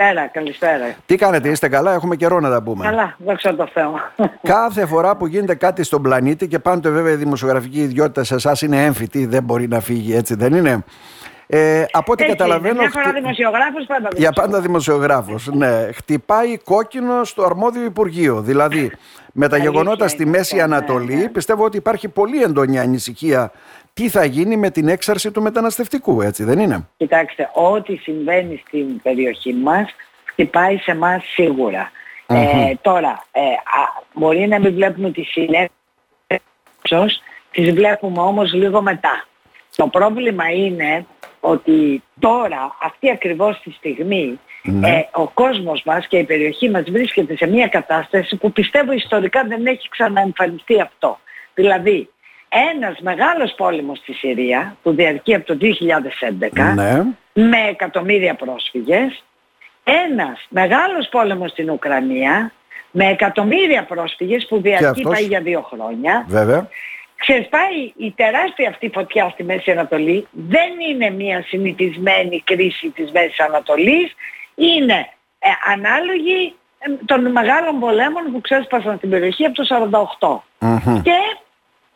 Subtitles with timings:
[0.00, 0.94] Καλησπέρα, καλησπέρα.
[1.06, 2.84] Τι κάνετε, είστε καλά, έχουμε καιρό να τα πούμε.
[2.84, 3.94] Καλά, δόξα τω Θεώ.
[4.42, 8.62] Κάθε φορά που γίνεται κάτι στον πλανήτη και πάντοτε βέβαια η δημοσιογραφική ιδιότητα σε εσάς
[8.62, 10.84] είναι έμφυτη, δεν μπορεί να φύγει έτσι, δεν είναι;
[11.52, 12.80] Ε, από ό,τι Έτσι, καταλαβαίνω.
[12.80, 15.46] Μια φορά χτι- δημοσιογράφος, πάντα Για πάντα δημοσιογράφος.
[15.46, 15.92] ναι.
[15.92, 18.40] Χτυπάει κόκκινο στο αρμόδιο Υπουργείο.
[18.40, 18.92] Δηλαδή,
[19.32, 21.28] με τα Αλήθεια γεγονότα στη είναι Μέση αυτό, ναι, Ανατολή, ναι.
[21.28, 23.52] πιστεύω ότι υπάρχει πολύ έντονη ανησυχία
[23.94, 29.02] τι θα γίνει με την έξαρση του μεταναστευτικού, έτσι δεν είναι; Κοιτάξτε, ό,τι συμβαίνει στην
[29.02, 29.94] περιοχή μας
[30.24, 31.90] χτυπάει σε εμά σίγουρα.
[32.26, 35.70] Ε, τώρα, ε, α, μπορεί να μην βλέπουμε τις συνέπειες,
[37.50, 39.24] τις βλέπουμε όμως λίγο μετά.
[39.76, 41.06] Το πρόβλημα είναι
[41.40, 44.88] ότι τώρα, αυτή ακριβώς τη στιγμή, Ναι.
[44.88, 49.44] ε, ο κόσμος μας και η περιοχή μας βρίσκεται σε μια κατάσταση που πιστεύω ιστορικά
[49.44, 51.18] δεν έχει ξαναεμφανιστεί αυτό.
[51.54, 52.08] Δηλαδή,
[52.48, 57.02] ένας μεγάλος πόλεμος στη Συρία που διαρκεί από το 2011 Ναι.
[57.32, 59.24] με εκατομμύρια πρόσφυγες,
[59.84, 62.52] ένας μεγάλος πόλεμος στην Ουκρανία
[62.90, 65.12] με εκατομμύρια πρόσφυγες που διαρκεί αυτός.
[65.12, 66.24] πάει για δύο χρόνια.
[66.28, 66.68] Βέβαια.
[67.24, 70.26] Ξεσπάει η τεράστια αυτή φωτιά στη Μέση Ανατολή.
[70.30, 74.14] Δεν είναι μια συνηθισμένη κρίση της Μέσης Ανατολής.
[74.54, 79.64] Είναι ε, ανάλογη ε, των μεγάλων πολέμων που ξέσπασαν στην περιοχή από το
[80.58, 80.66] 48.
[80.66, 81.02] Μμμ.
[81.02, 81.18] Και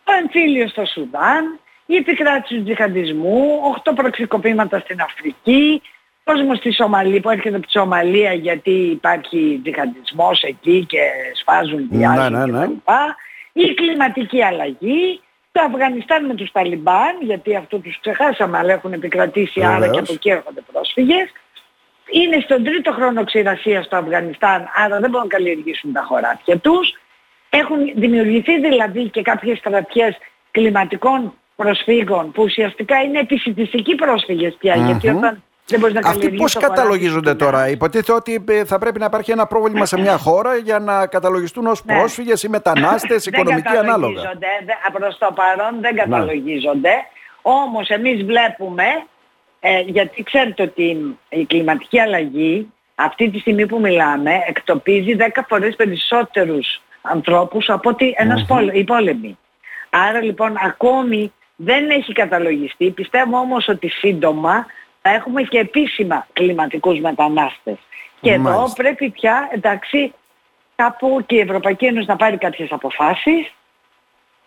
[0.05, 5.83] ο εμφύλιος στο Σουδάν, η επικράτηση του τζιχαντισμού, 8 προξικοπήματα στην Αφρική,
[6.25, 10.99] κόσμος στη Σομαλία που έρχεται από τη Σομαλία γιατί υπάρχει τζιχαντισμός εκεί και
[11.35, 12.67] σφάζουν Ναι, διάζουν ναι, ναι.
[13.55, 13.61] Κτλ.
[13.61, 15.21] Η κλιματική αλλαγή,
[15.53, 19.93] το Αφγανιστάν με τους Ταλιμπάν, γιατί αυτό τους ξεχάσαμε αλλά έχουν επικρατήσει άρα Βεβαίως.
[19.93, 21.33] και από εκεί έρχονται πρόσφυγες.
[22.11, 26.95] Είναι στον τρίτο χρόνο ξηρασίας στο Αφγανιστάν, άρα δεν μπορούν να καλλιεργήσουν τα χωράφια τους.
[27.51, 30.17] Έχουν δημιουργηθεί δηλαδή και κάποιες στρατιές
[30.51, 36.41] κλιματικών προσφύγων που ουσιαστικά είναι επισητιστικοί πρόσφυγες πια, γιατί όταν δεν μπορείς να Αυτοί καλλιεργήσεις
[36.43, 39.87] πώς το χωράφι καταλογίζονται σου, τώρα; Υποτίθεται ότι ε, θα πρέπει να υπάρχει ένα πρόβλημα
[39.87, 41.97] σε μια χώρα για να καταλογιστούν ως Ναι.
[41.97, 43.91] πρόσφυγες ή μετανάστες, δεν οικονομικοί ανάλογα.
[44.15, 46.91] καταλογίζονται, δεν- προς το παρόν δεν καταλογίζονται.
[47.43, 48.85] Όμως εμείς βλέπουμε,
[49.61, 55.77] ε, γιατί ξέρετε ότι η κλιματική αλλαγή αυτή τη στιγμή που μιλάμε εκτοπίζει 10 φορές
[55.77, 59.39] περισσότερους ανθρώπους από ότι ένας πόλε- οι πόλεμοι.
[59.91, 62.91] Άρα λοιπόν ακόμη δεν έχει καταλογιστεί.
[62.91, 64.67] Πιστεύω όμως ότι σύντομα
[65.07, 67.77] θα έχουμε και επίσημα κλιματικούς μετανάστες.
[68.21, 68.83] Και εδώ Μάλιστα.
[68.83, 70.13] πρέπει πια, εντάξει,
[70.77, 73.53] κάπου και η Ευρωπαϊκή Ένωση να πάρει κάποιες αποφάσεις,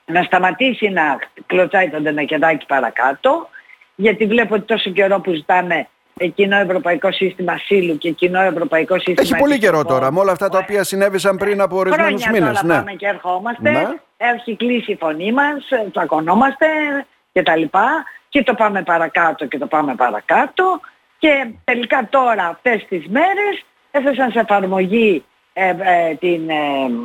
[0.06, 3.50] να σταματήσει να κλωτσάει τον τενακεδάκι παρακάτω,
[3.96, 8.96] γιατί βλέπω ότι τόσο καιρό που ζητάμε ε, κοινό ευρωπαϊκό σύστημα ασύλου και κοινό ευρωπαϊκό
[8.96, 9.22] σύστημα...
[9.22, 10.00] Έχει πολύ καιρό επιστροφών.
[10.01, 12.62] τώρα, με όλα αυτά τα οποία συνέβησαν πριν από ορισμένους Χρόνια μήνες.
[12.62, 12.79] τώρα Ναι.
[12.79, 13.84] πάμε και ερχόμαστε, Ναι.
[14.17, 16.66] έχει κλείσει η φωνή μας, ε, τσακωνόμαστε
[17.31, 20.80] και τα λοιπά και το πάμε παρακάτω και το πάμε παρακάτω
[21.18, 25.24] και τελικά τώρα αυτές τις μέρες έθεσαν σε εφαρμογή
[25.54, 26.56] ε, ε, την, ε,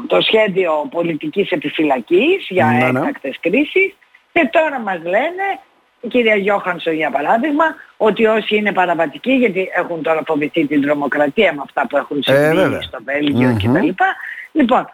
[0.06, 2.99] το σχέδιο πολιτικής επιφυλακής για Ναι, ναι.
[2.99, 3.97] έκτακτες κρίσεις
[4.33, 5.59] και τώρα μας λένε
[6.00, 7.65] η κυρία Γιώχανσον για παράδειγμα
[7.97, 12.41] ότι όσοι είναι παραβατικοί γιατί έχουν τώρα φοβηθεί την τρομοκρατία με αυτά που έχουν συμβεί
[12.43, 12.83] Ε, βέβαια.
[12.83, 13.56] στο Βέλγιο Μμμ.
[13.56, 13.89] κτλ.
[14.53, 14.89] Λοιπόν,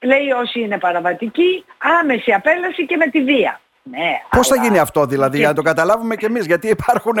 [0.00, 1.64] λέει όσοι είναι παραβατικοί,
[2.00, 3.60] άμεση απέλαση και με τη βία.
[3.82, 6.68] Ναι, Πώς θα αλλά- γίνει αυτό δηλαδή, Και- για να το καταλάβουμε και εμείς, γιατί
[6.68, 7.14] υπάρχουν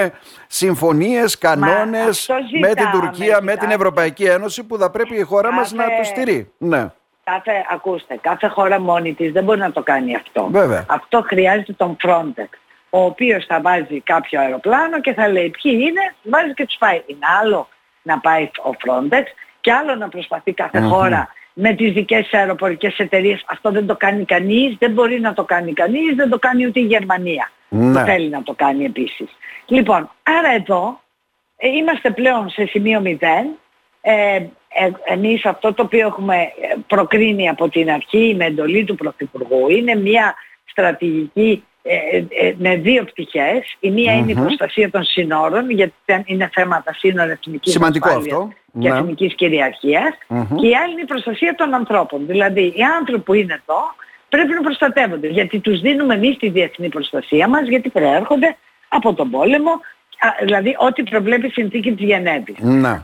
[0.46, 3.74] συμφωνίες, κανόνες αυτό με την ζητάμε, Τουρκία, με την κοιτάξτε.
[3.74, 6.52] Ευρωπαϊκή Ένωση που θα πρέπει η χώρα μας να Κάθε- το στηρεί.
[6.58, 6.86] Ναι.
[7.24, 10.48] Κάθε, ακούστε, κάθε χώρα μόνη της δεν μπορεί να το κάνει αυτό.
[10.50, 10.84] Βέβαια.
[10.88, 12.48] Αυτό χρειάζεται τον Frontex,
[12.90, 17.02] ο οποίος θα βάζει κάποιο αεροπλάνο και θα λέει ποιοι είναι, βάζει και τους πάει.
[17.06, 17.68] Είναι άλλο
[18.02, 19.22] να πάει ο Frontex
[19.60, 21.28] και άλλο να προσπαθεί κάθε χώρα
[21.60, 23.44] με τις δικές της αεροπορικές εταιρείες.
[23.46, 26.80] Αυτό δεν το κάνει κανείς, δεν μπορεί να το κάνει κανείς, δεν το κάνει ούτε
[26.80, 27.50] η Γερμανία.
[27.68, 27.92] Ναι.
[27.92, 29.28] Που θέλει να το κάνει επίσης.
[29.66, 31.00] Λοιπόν, άρα εδώ
[31.56, 33.08] ε, είμαστε πλέον σε σημείο 0.
[34.00, 34.46] Ε, ε,
[35.04, 39.94] εμείς αυτό το οποίο έχουμε ε, προκρίνει από την αρχή με εντολή του Πρωθυπουργού είναι
[39.94, 41.67] μια στρατηγική ε, ε, ε,
[42.56, 43.76] με δύο πτυχές.
[43.80, 48.32] Η μία είναι η προστασία των συνόρων γιατί θε- είναι θέματα σύνορα εθνικής Σημαντικό ασφάλειας
[48.32, 48.48] αυτό.
[48.80, 48.98] και Ναι.
[48.98, 50.14] εθνικής κυριαρχίας
[50.56, 52.26] και η άλλη είναι η προστασία των ανθρώπων.
[52.26, 53.80] Δηλαδή οι άνθρωποι που είναι εδώ
[54.28, 58.56] πρέπει να προστατεύονται γιατί τους δίνουμε εμείς τη διεθνή προστασία μας γιατί προέρχονται
[58.88, 62.56] από τον πόλεμο α, δηλαδή ό,τι προβλέπει η συνθήκη της Γενέβης.
[62.58, 62.88] Ναι.
[62.88, 63.02] Α,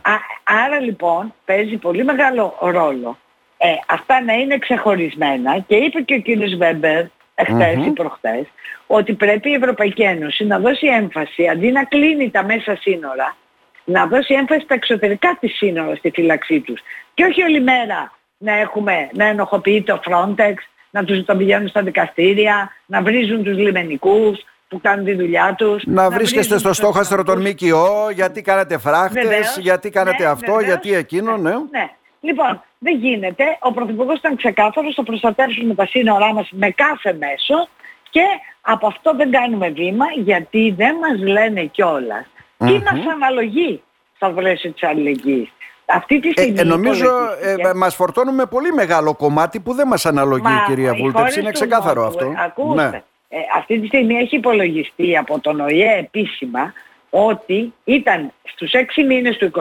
[0.65, 3.19] άρα λοιπόν παίζει πολύ μεγάλο ρόλο
[3.59, 7.05] ε, αυτά να είναι ξεχωρισμένα και είπε και ο κύριος Βέμπερ
[7.35, 8.47] εχθές ή προχτές
[8.87, 13.37] ότι πρέπει η Ευρωπαϊκή Ένωση να δώσει έμφαση αντί να κλείνει τα μέσα σύνορα
[13.85, 16.81] να δώσει έμφαση στα εξωτερικά της σύνορα στη φύλαξή τους
[17.15, 20.55] και όχι όλη μέρα να έχουμε να ενοχοποιεί το Frontex
[20.91, 25.83] να τους τον πηγαίνουν στα δικαστήρια να βρίζουν τους λιμενικούς που κάνουν τη δουλειά τους.
[25.87, 31.37] Να, βρίσκεστε στο στόχαστρο των ΜΚΟ, γιατί κάνετε φράχτες, γιατί κάνετε ναι, αυτό, γιατί εκείνο,
[31.37, 31.51] ναι.
[31.51, 31.91] ναι.
[32.25, 33.45] Λοιπόν, δεν γίνεται.
[33.61, 37.69] Ο Πρωθυπουργός ήταν ξεκάθαρος, θα προστατεύσουμε τα σύνορά μας με κάθε μέσο
[38.11, 38.23] και
[38.61, 42.27] από αυτό δεν κάνουμε βήμα γιατί δεν μας λένε κιόλας
[42.59, 42.67] mm-hmm.
[42.67, 43.83] τι μας αναλογεί
[44.17, 45.49] στο πλαίσιο της αλληλεγγύης.
[45.87, 46.59] Αυτή τη στιγμή.
[46.59, 47.09] Ε, ε νομίζω
[47.43, 51.41] ε, μας φορτώνουμε πολύ μεγάλο κομμάτι που δεν μας αναλογεί η κυρία Βούλτεψη.
[51.41, 52.31] Είναι ξεκάθαρο Νότου, αυτό.
[52.31, 52.89] Ε, ακούστε.
[52.91, 53.03] Ναι.
[53.29, 56.73] Ε, αυτή τη στιγμή έχει υπολογιστεί από τον ΟΗΕ επίσημα
[57.11, 59.61] ότι ήταν στους 6 μήνες του 23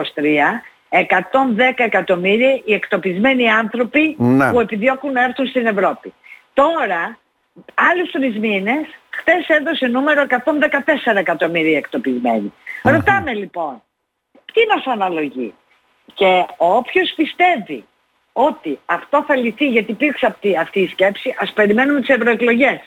[1.00, 4.50] 110 εκατομμύρια οι εκτοπισμένοι άνθρωποι ναι.
[4.50, 6.12] που επιδιώκουν να έρθουν στην Ευρώπη.
[6.54, 7.18] Τώρα,
[7.74, 12.52] άλλους τρεις μήνες, χτες έδωσε νούμερο 114 εκατομμύρια εκτοπισμένοι.
[12.82, 13.82] Ρωτάμε λοιπόν,
[14.52, 15.54] τι μας αναλογεί;
[16.14, 17.84] Και όποιος πιστεύει
[18.32, 22.80] ότι αυτό θα λυθεί γιατί υπήρξε αυτή, αυτή η σκέψη, ας περιμένουμε τις ευρωεκλογές.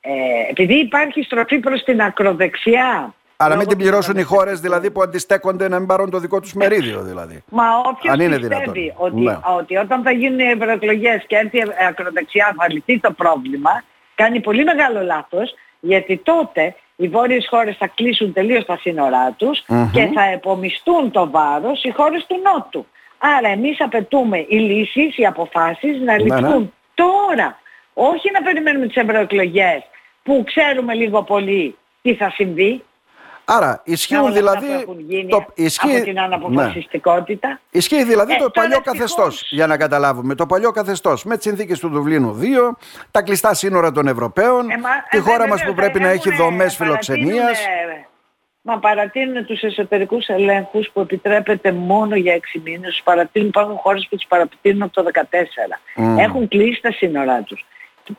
[0.00, 0.10] Ε,
[0.50, 5.68] επειδή υπάρχει στροφή προς την ακροδεξιά αλλά μην την πληρώσουν οι χώρες δηλαδή που αντιστέκονται
[5.68, 7.42] να μην πάρουν το δικό τους μερίδιο δηλαδή.
[7.50, 9.38] Μα όποιος πιστεύει ότι, ναι.
[9.58, 13.82] ότι όταν θα γίνουν οι ευρωεκλογές και έρθει η ακροδεξιά θα λυθεί το πρόβλημα,
[14.14, 19.64] κάνει πολύ μεγάλο λάθος γιατί τότε οι βόρειες χώρες θα κλείσουν τελείως τα σύνορά τους
[19.92, 22.86] και θα επομιστούν το βάρος οι χώρες του Νότου.
[23.18, 26.40] Άρα εμείς απαιτούμε οι λύσεις, οι αποφάσεις να ναι, ναι.
[26.40, 27.58] ληφθούν τώρα.
[27.94, 29.82] Όχι να περιμένουμε τις ευρωεκλογές
[30.22, 32.82] που ξέρουμε λίγο πολύ τι θα συμβεί.
[33.44, 34.84] Άρα ισχύουν δηλαδή.
[35.28, 37.48] Το, ισχύει, από την αναποφασιστικότητα.
[37.48, 37.58] Ναι.
[37.70, 40.34] Ισχύει δηλαδή ε, το παλιό καθεστώς, για να καταλάβουμε.
[40.34, 42.76] Το παλιό καθεστώς με τις συνθήκες του Δουβλίνου 2,
[43.10, 44.74] τα κλειστά σύνορα των Ευρωπαίων, ε,
[45.10, 47.66] τη ε, χώρα μας που πρέπει να έχει δομές φιλοξενίας.
[48.64, 52.90] Μα παρατείνουν τους εσωτερικούς ελέγχους που επιτρέπεται μόνο για 6 μήνες.
[52.90, 55.80] Τους παρατείνουν, υπάρχουν χώρες που τους παρατείνουν από το 2014.
[56.18, 57.64] Έχουν κλείσει τα σύνορά τους.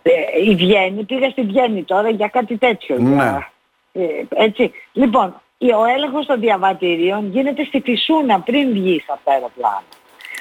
[0.02, 0.12] Ε,
[0.50, 2.98] η Βιέννη, πήγα στη Βιέννη τώρα για κάτι τέτοιο.
[3.00, 3.24] Ναι.
[3.24, 3.53] Ε,
[4.30, 4.72] έτσι.
[4.92, 9.84] Λοιπόν, ο έλεγχος των διαβατηρίων γίνεται στη φυσούνα πριν βγει από το αεροπλάνο.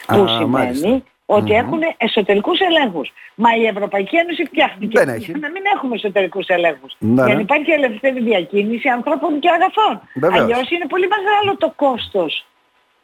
[0.07, 3.13] Που σημαίνει ότι έχουν εσωτερικούς ελέγχους.
[3.35, 5.33] Μα η Ευρωπαϊκή Ένωση φτιάχτηκε Δεν έχει.
[5.39, 6.97] να μην έχουμε εσωτερικούς ελέγχους.
[6.99, 10.01] Ναι, Για να υπάρχει ελευθερή διακίνηση ανθρώπων και αγαθών.
[10.41, 12.47] Αλλιώς είναι πολύ μεγάλο το κόστος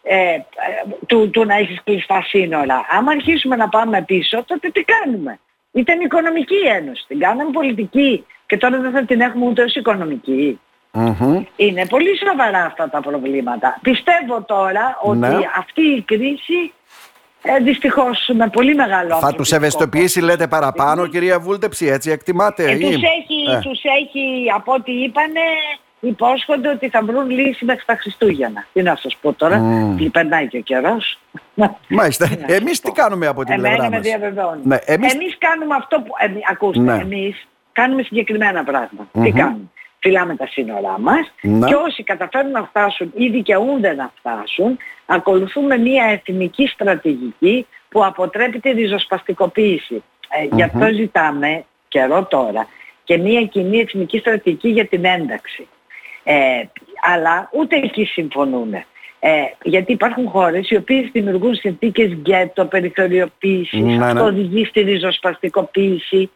[0.03, 0.39] ε,
[1.06, 2.87] του, του να έχεις κλειστά σύνορα.
[2.91, 5.39] Άμα αρχίσουμε να πάμε πίσω, τότε τι κάνουμε;
[5.73, 7.05] Ήταν οικονομική ένωση.
[7.09, 10.61] Την κάναμε πολιτική και τώρα δεν θα την έχουμε ούτε ως οικονομική.
[11.56, 13.79] Είναι πολύ σοβαρά αυτά τα προβλήματα.
[13.83, 15.37] Πιστεύω τώρα ότι ναι.
[15.56, 16.73] αυτή η κρίση
[17.43, 22.71] ε, δυστυχώς με πολύ μεγάλο Θα τους ευαισθητοποιήσει λέτε παραπάνω κυρία Βούλτεψη έτσι εκτιμάτε.
[22.71, 23.59] Ε, τους, έχει, ε.
[23.62, 25.41] τους έχει από ό,τι είπανε
[26.01, 28.67] υπόσχονται ότι θα βρουν λύση μέχρι τα Χριστούγεννα.
[28.73, 29.62] Τι να σας πω τώρα,
[29.99, 30.09] mm.
[30.12, 31.19] περνάει και ο καιρός.
[31.89, 32.29] Μάλιστα.
[32.59, 34.61] εμείς τι κάνουμε από την πλευρά μας; με διαβεβαιώνει.
[34.65, 35.15] Ναι, εμείς...
[35.15, 36.12] εμείς κάνουμε αυτό που...
[36.19, 36.94] Ε, ακούστε, ναι.
[36.94, 37.48] εμείς
[37.81, 39.09] κάνουμε συγκεκριμένα πράγματα.
[39.23, 39.71] Τι κάνουμε;
[40.01, 41.67] Φυλάμε τα σύνορά μας ναι.
[41.67, 48.61] και όσοι καταφέρουν να φτάσουν ή δικαιούνται να φτάσουν, ακολουθούμε μια εθνική στρατηγική που αποτρέπει
[48.61, 50.03] τη ριζοσπαστικοποίηση.
[50.29, 52.67] Ε, Γι' αυτό ζητάμε καιρό τώρα
[53.05, 55.69] και μια κοινή εθνική στρατηγική για την ένταξη.
[56.25, 56.63] Ε,
[57.13, 58.75] αλλά ούτε εκεί συμφωνούν.
[59.21, 59.31] Ε,
[59.63, 66.31] γιατί υπάρχουν χώρες οι οποίες δημιουργούν συνθήκες γκέτο, περιθωριοποίησης, ναι, αυτό οδηγεί στη ριζοσπαστικοποίηση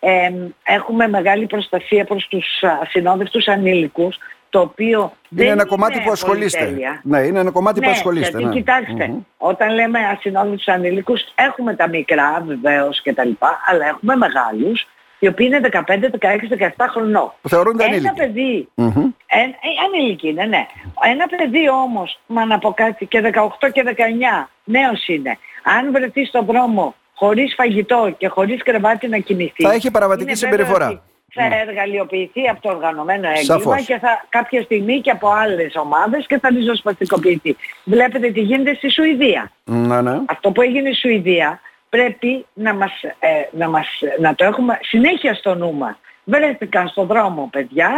[0.00, 0.30] ε,
[0.62, 2.46] έχουμε μεγάλη προστασία προς τους
[2.82, 4.18] ασυνόδευτους ανήλικους
[4.50, 6.76] το οποίο είναι δεν ένα κομμάτι που ασχολείστε.
[7.02, 8.38] Ναι, είναι ένα κομμάτι ναι, που ασχολείστε.
[8.38, 8.60] Γιατί ναι.
[8.60, 9.24] κοιτάξτε, mm-hmm.
[9.36, 14.86] όταν λέμε ασυνόδευτους ανήλικους έχουμε τα μικρά βεβαίως και τα λοιπά, αλλά έχουμε μεγάλους
[15.18, 17.32] οι οποίοι είναι 15, 16, 17 χρονών.
[17.40, 18.14] Που θεωρούνται ένα ανήλικοι.
[18.14, 19.12] παιδί, mm-hmm.
[19.26, 19.38] ε,
[19.86, 20.66] ανήλικοι είναι, ναι.
[21.12, 23.20] Ένα παιδί όμως, μα να πω κάτι, και
[23.60, 25.38] 18 και 19, νέος είναι.
[25.62, 29.62] Αν βρεθεί στον δρόμο χωρίς φαγητό και χωρίς κρεβάτι να κοιμηθεί.
[29.62, 31.02] Θα έχει παραβατική συμπεριφορά.
[31.32, 31.56] Θα ναι.
[31.66, 36.48] εργαλειοποιηθεί από το οργανωμένο έγκλημα και θα κάποια στιγμή και από άλλες ομάδες και θα
[36.48, 37.56] ριζοσπαστικοποιηθεί.
[37.84, 39.52] Βλέπετε τι γίνεται στη Σουηδία.
[39.64, 40.20] Ναι, ναι.
[40.26, 43.86] Αυτό που έγινε στη Σουηδία πρέπει να, μας, ε, να, μας,
[44.18, 45.96] να το έχουμε συνέχεια στο νου μας.
[46.24, 47.90] Βρέθηκαν στον δρόμο παιδιά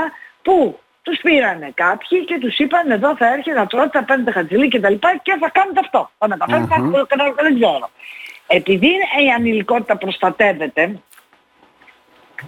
[0.42, 4.68] που τους πήρανε κάποιοι και τους είπαν εδώ θα έρχεται να τρώτε, θα παίρνετε χατζηλί
[4.68, 6.10] και τα λοιπά και θα κάνετε αυτό.
[6.18, 7.42] Θα μεταφέρετε, mm-hmm.
[7.42, 7.90] δεν ξέρω.
[8.52, 8.90] Επειδή
[9.24, 11.00] η ανηλικότητα προστατεύεται,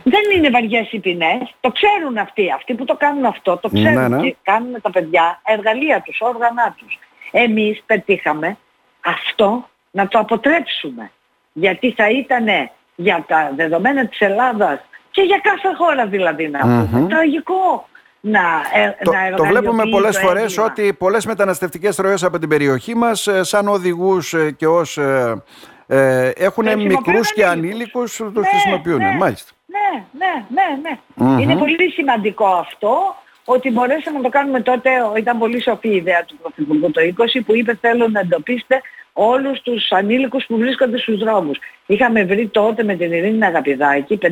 [0.03, 2.53] δεν είναι βαριές οι ποινές, το ξέρουν αυτοί.
[2.53, 4.23] Αυτοί που το κάνουν αυτό, το ξέρουν ναι, ναι.
[4.23, 6.99] και κάνουν τα παιδιά εργαλεία τους, όργανά τους.
[7.31, 8.57] Εμείς πετύχαμε
[9.05, 11.11] αυτό να το αποτρέψουμε.
[11.53, 12.47] Γιατί θα ήταν
[12.95, 14.81] για τα δεδομένα της Ελλάδας
[15.11, 17.07] και για κάθε χώρα δηλαδή να πούμε.
[17.09, 17.89] Τραγικό
[18.21, 18.41] να,
[18.75, 23.27] ε, το, να το βλέπουμε πολλές φορές ότι πολλές μεταναστευτικές ροές από την περιοχή μας
[23.27, 25.43] ε, σαν οδηγούς ε, και ως ε,
[26.35, 28.99] έχουν μικρούς και ανήλικους, τους ναι, χρησιμοποιούν.
[28.99, 29.51] Ναι, Μάλιστα.
[29.67, 31.43] Ναι, ναι, ναι, ναι, ναι.
[31.43, 36.25] Είναι πολύ σημαντικό αυτό ότι μπορέσαμε να το κάνουμε τότε, ήταν πολύ σοφή η ιδέα
[36.25, 38.81] του Πρωθυπουργού το 20 που είπε θέλω να εντοπίσετε
[39.13, 41.59] όλους τους ανήλικους που βρίσκονται στους δρόμους.
[41.87, 44.27] Είχαμε βρει τότε με την Ειρήνη Αγαπηδάκη 5.500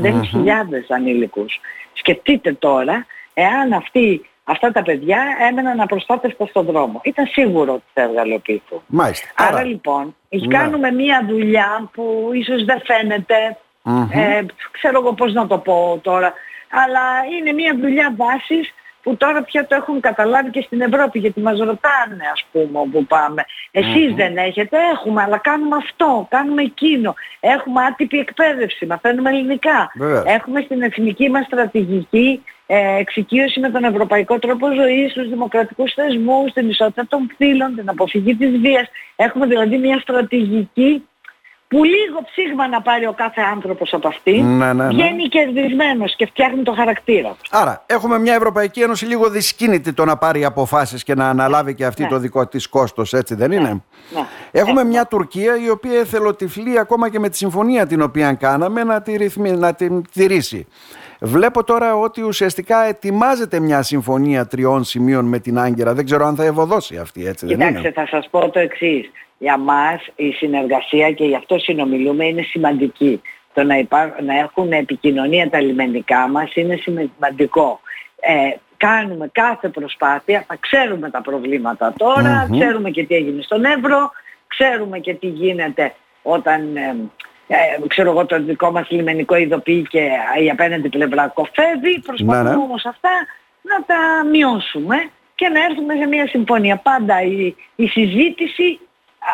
[0.88, 1.60] ανήλικους.
[1.92, 7.00] Σκεφτείτε τώρα, εάν αυτοί, αυτά τα παιδιά έμεναν απροστάτευτα στον δρόμο.
[7.04, 8.80] Ήταν σίγουρο ότι θα εργαλειοποιηθούν.
[8.86, 9.26] Μάλιστα.
[9.36, 10.46] Άρα, λοιπόν, ναι.
[10.46, 13.56] κάνουμε μία δουλειά που ίσως δεν φαίνεται,
[14.12, 16.32] ε, ξέρω εγώ πώς να το πω τώρα,
[16.70, 17.02] αλλά
[17.38, 21.58] είναι μία δουλειά βάσης που τώρα πια το έχουν καταλάβει και στην Ευρώπη γιατί μας
[21.58, 23.44] ρωτάνε ας πούμε όπου πάμε.
[24.16, 27.14] δεν έχετε, έχουμε, αλλά κάνουμε αυτό, κάνουμε εκείνο.
[27.40, 29.92] Έχουμε άτυπη εκπαίδευση, μαθαίνουμε ελληνικά.
[30.24, 36.52] Έχουμε στην εθνική μας στρατηγική ε, εξοικείωση με τον ευρωπαϊκό τρόπο ζωής, τους δημοκρατικούς θεσμούς,
[36.52, 38.88] την ισότητα των φύλων, την αποφυγή της βίας.
[39.16, 41.08] Έχουμε δηλαδή μια στρατηγική
[41.70, 44.88] που λίγο ψήγμα να πάρει ο κάθε άνθρωπος από αυτή, ναι, ναι, ναι.
[44.88, 50.16] βγαίνει κερδισμένος και φτιάχνει το χαρακτήρα Άρα, έχουμε μια Ευρωπαϊκή Ένωση λίγο δυσκίνητη το να
[50.16, 52.08] πάρει αποφάσεις και να αναλάβει και αυτή ναι.
[52.08, 54.26] το δικό της κόστος, έτσι δεν είναι; Ναι.
[54.50, 59.02] Έχουμε μια Τουρκία η οποία εθελοτυφλεί ακόμα και με τη συμφωνία την οποία κάναμε να,
[59.02, 60.66] τη ρυθμί, να την τηρήσει.
[61.20, 65.94] Βλέπω τώρα ότι ουσιαστικά ετοιμάζεται μια συμφωνία τριών σημείων με την Άγκυρα.
[65.94, 69.10] Δεν ξέρω αν θα ευωδώσει αυτή, έτσι δεν είναι; Κοιτάξτε, θα σας πω το εξής
[69.38, 73.20] για μας η συνεργασία και γι' αυτό συνομιλούμε είναι σημαντική.
[73.54, 73.74] Το να,
[74.22, 77.80] να έχουν επικοινωνία τα λιμενικά μας είναι σημαντικό.
[78.20, 81.94] Ε, κάνουμε κάθε προσπάθεια, θα ξέρουμε τα προβλήματα
[82.50, 84.10] ξέρουμε και τι έγινε στον Εύρο,
[84.46, 86.96] ξέρουμε και τι γίνεται όταν ε,
[87.52, 90.10] ε, ξέρω εγώ το δικό μας λιμενικό ειδοποιεί και
[90.42, 92.00] η απέναντι πλευρά κοφεύει.
[92.00, 92.62] Προσπαθούμε ναι, ναι.
[92.62, 93.10] όμως αυτά
[93.62, 94.96] να τα μειώσουμε
[95.34, 96.76] και να έρθουμε σε μια συμφωνία.
[96.76, 98.80] Πάντα η, η συζήτηση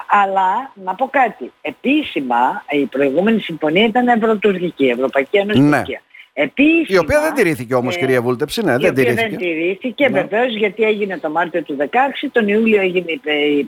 [0.07, 1.53] αλλά να πω κάτι.
[1.61, 5.77] Επίσημα η προηγούμενη συμφωνία ήταν ευρωτουρκική, Ευρωπαϊκή Ένωση ναι.
[5.77, 6.01] Τουρκία.
[6.39, 9.29] Επίσημα, η οποία δεν τηρήθηκε όμως ε, κυρία Βούλτεψη, ναι, δεν τηρήθηκε.
[9.29, 10.21] δεν τηρήθηκε ναι.
[10.21, 11.85] βεβαίως γιατί έγινε το Μάρτιο του 2016,
[12.33, 13.21] τον Ιούλιο έγινε η,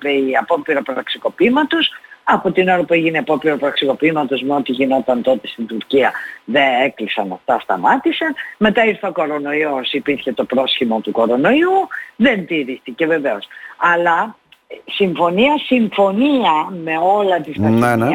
[0.02, 1.90] η, η απόπειρα πραξικοπήματος,
[2.24, 6.12] από την ώρα που έγινε απόπειρα πραξικοπήματος με ό,τι γινόταν τότε στην Τουρκία
[6.44, 8.34] δεν έκλεισαν αυτά, σταμάτησαν.
[8.56, 13.46] Μετά ήρθε ο κορονοϊός, υπήρχε το πρόσχημα του κορονοϊού, δεν τηρήθηκε βεβαίως.
[13.76, 14.36] Αλλά
[14.84, 18.10] συμφωνία, συμφωνία με όλα τις τα ναι, ναι.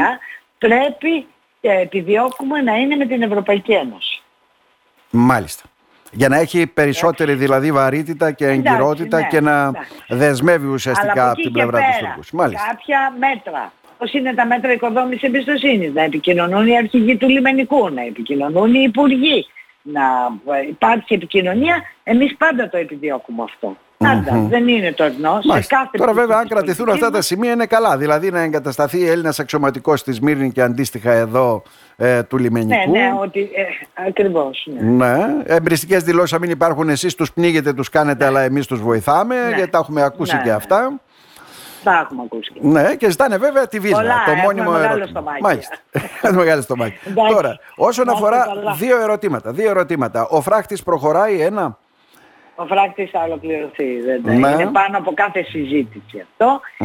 [0.57, 1.25] πρέπει
[1.61, 4.22] και επιδιώκουμε να είναι με την Ευρωπαϊκή Ένωση.
[5.15, 5.63] Μάλιστα.
[6.11, 9.71] Για να έχει περισσότερη δηλαδή βαρύτητα και εγκυρότητα ναι, και να
[10.07, 12.31] δεσμεύει ουσιαστικά από την πλευρά της Τουρκούς.
[12.31, 12.67] Μάλιστα.
[12.67, 13.71] Κάποια μέτρα.
[13.97, 18.83] Πώς είναι τα μέτρα οικοδόμησης εμπιστοσύνης; Να επικοινωνούν οι αρχηγοί του λιμενικού, να επικοινωνούν οι
[18.87, 19.47] υπουργοί.
[19.81, 20.01] Να
[20.69, 21.83] υπάρχει επικοινωνία.
[22.03, 23.77] Εμείς πάντα το επιδιώκουμε αυτό.
[24.03, 24.45] Πάντα.
[24.49, 27.97] Δεν είναι το Σε κάθε Τώρα, βέβαια, αν κρατηθούν αυτά τα σημεία είναι καλά.
[27.97, 31.63] Δηλαδή να εγκατασταθεί Έλληνας αξιωματικός στη Σμύρνη και αντίστοιχα εδώ
[31.95, 32.91] ε, του λιμενικού.
[32.91, 33.63] Ναι, ναι, ότι, ε,
[34.07, 34.67] ακριβώς.
[34.79, 34.81] Ναι.
[34.81, 35.17] ναι.
[35.43, 38.29] Εμπριστικές δηλώσεις, αν μην υπάρχουν εσείς, τους πνίγετε, τους κάνετε, ναι.
[38.29, 39.55] αλλά εμείς τους βοηθάμε, ναι.
[39.55, 40.99] γιατί τα έχουμε ακούσει ναι, και αυτά.
[41.83, 42.51] Τα έχουμε ακούσει.
[42.61, 43.95] Ναι, και ζητάνε βέβαια τη βίζα.
[43.95, 45.23] Πολλά, το μόνιμο ερώτημα.
[45.41, 45.75] Μάλιστα.
[46.39, 46.97] μεγάλο στομάχι.
[47.29, 48.45] Τώρα, όσον αφορά
[48.77, 50.27] δύο ερωτήματα, δύο ερωτήματα.
[50.27, 51.77] Ο φράχτης προχωράει ένα;
[52.55, 54.01] Ο φράκτης θα ολοκληρωθεί.
[54.01, 54.33] Δεν ναι.
[54.33, 56.25] Είναι πάνω από κάθε συζήτηση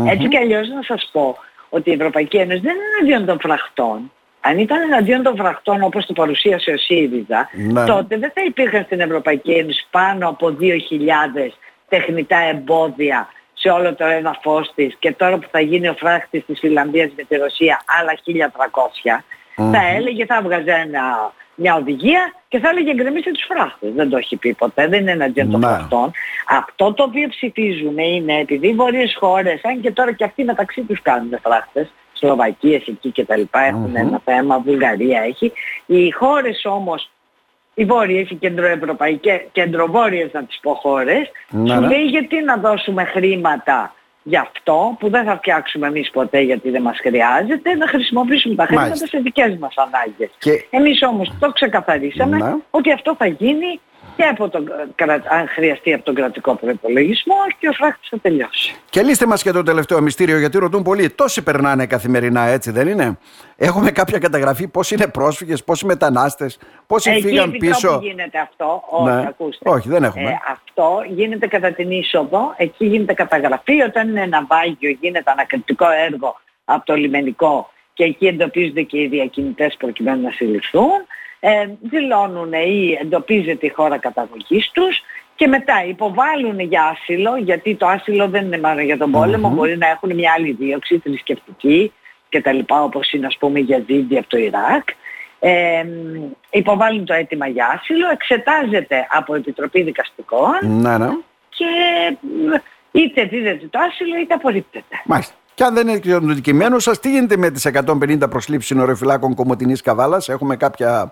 [0.07, 1.37] Έτσι κι αλλιώς να σας πω
[1.69, 4.13] ότι η Ευρωπαϊκή Ένωση δεν είναι εναντίον των φραχτών.
[4.41, 7.85] Αν ήταν εναντίον των φραχτών όπως το παρουσίασε ο ΣΥΡΙΖΑ, ναι.
[7.85, 10.75] τότε δεν θα υπήρχαν στην Ευρωπαϊκή Ένωση πάνω από 2.000
[11.89, 16.59] τεχνητά εμπόδια σε όλο το έδαφος της και τώρα που θα γίνει ο φράχτης της
[16.59, 18.13] Φιλανδίας με τη Ρωσία άλλα
[19.15, 19.23] 1.300
[19.73, 23.93] θα έλεγε, θα έβγαζε ένα μια οδηγία και θα έλεγε εγκρεμίστε τους φράχτες.
[23.95, 25.67] Δεν το έχει πει ποτέ, δεν είναι εναντίον των ναι.
[25.67, 26.11] φράχτων.
[26.49, 30.83] Αυτό το οποίο ψηφίζουμε είναι επειδή οι βόρειες χώρες, αν και τώρα και αυτοί μεταξύ
[30.83, 35.53] τους κάνουν φράχτες, Σλοβακίες εκεί και τα λοιπά έχουν ένα θέμα, Βουλγαρία έχει.
[35.87, 37.11] Οι χώρες όμως,
[37.75, 41.87] οι βόρειες, οι κεντροευρωπαϊκές, κεντροβόρειες να τις πω χώρες, ναι, σου ναι.
[41.87, 46.83] λέει γιατί να δώσουμε χρήματα γι' αυτό που δεν θα φτιάξουμε εμείς ποτέ γιατί δεν
[46.83, 50.31] μας χρειάζεται να χρησιμοποιήσουμε τα χρήματα σε δικές μας ανάγκες.
[50.39, 50.67] Και...
[50.71, 52.55] Εμείς όμως το ξεκαθαρίσαμε ναι.
[52.71, 53.81] ότι αυτό θα γίνει
[54.19, 54.69] και από τον,
[55.29, 58.75] αν χρειαστεί από τον κρατικό προπολογισμό και ο φράκτης θα τελειώσει.
[58.91, 61.11] Και λύστε μας και το τελευταίο μυστήριο γιατί ρωτούν πολλοί.
[61.11, 63.19] Τόσοι περνάνε καθημερινά έτσι δεν είναι;
[63.57, 68.39] Έχουμε κάποια καταγραφή πώς είναι πρόσφυγες, πώς είναι μετανάστες, πόσοι Εκεί φύγαν πίσω; Εκεί γίνεται
[68.39, 68.83] αυτό.
[68.91, 69.27] Όχι, ναι.
[69.29, 69.71] ακούστε.
[69.71, 70.31] Όχι, δεν έχουμε.
[70.31, 72.55] Ε, αυτό γίνεται κατά την είσοδο.
[72.57, 73.83] Εκεί γίνεται καταγραφή.
[73.83, 79.07] Όταν είναι ένα βάγιο γίνεται ανακριτικό έργο από το λιμενικό και εκεί εντοπίζονται και οι
[79.07, 81.07] διακινητές προκειμένου να συλληφθούν
[81.40, 85.02] ε, δηλώνουν ή εντοπίζεται η χώρα καταγωγής τους
[85.35, 89.78] και μετά υποβάλλουν για άσυλο, γιατί το άσυλο δεν είναι μόνο για τον πολεμο μπορεί
[89.78, 91.92] να έχουν μια άλλη δίωξη θρησκευτική
[92.28, 94.88] και τα λοιπά όπως είναι ας πούμε για δίδυ από το Ιράκ
[95.40, 95.85] ε,
[96.50, 101.09] υποβάλλουν το αίτημα για άσυλο, εξετάζεται από Επιτροπή Δικαστικών ναι, ναι.
[101.49, 101.66] και
[102.90, 105.02] είτε δίδεται το άσυλο είτε απορρίπτεται.
[105.04, 105.35] Μάλιστα.
[105.59, 109.81] Και αν δεν είναι το αντικειμένο σας, τι γίνεται με τις 150 προσλήψεις συνοριοφυλάκων Κομωτινής
[109.81, 111.00] Καβάλας, έχουμε κάποια.
[111.00, 111.11] Α,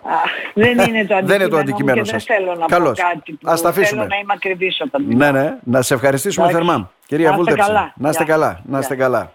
[0.55, 2.11] δεν είναι το αντικείμενο, δεν είναι το αντικείμενο σα.
[2.11, 3.01] Δεν θέλω να Καλώς.
[3.01, 4.01] πω κάτι που Ας τα αφήσουμε.
[4.01, 5.57] θέλω να είμαι ακριβής όταν Ναι, ναι.
[5.65, 6.91] Να σε ευχαριστήσουμε θερμά.
[7.07, 7.71] Κυρία Βούλτεψη.
[7.97, 8.61] Να είστε καλά.
[8.67, 9.33] Να είστε καλά.